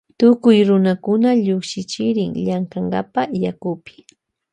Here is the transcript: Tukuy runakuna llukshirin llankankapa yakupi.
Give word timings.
Tukuy 0.17 0.57
runakuna 0.67 1.29
llukshirin 1.43 2.31
llankankapa 2.45 3.21
yakupi. 3.43 3.95